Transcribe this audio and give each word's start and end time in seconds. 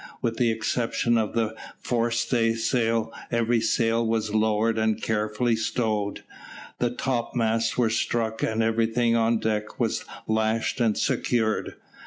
With 0.19 0.37
the 0.37 0.49
exception 0.49 1.15
of 1.15 1.33
the 1.33 1.53
fore 1.79 2.09
staysail 2.09 3.13
every 3.29 3.61
sail 3.61 4.03
was 4.03 4.33
lowered 4.33 4.79
and 4.79 4.99
carefully 4.99 5.55
stowed; 5.55 6.23
the 6.79 6.89
topmasts 6.89 7.77
were 7.77 7.91
struck, 7.91 8.41
and 8.41 8.63
everything 8.63 9.15
on 9.15 9.37
deck 9.37 9.79
was 9.79 10.03
lashed 10.27 10.81
and 10.81 10.97
secured. 10.97 11.75